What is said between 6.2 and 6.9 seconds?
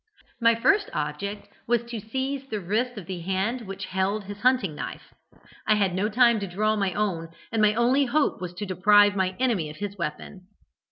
to draw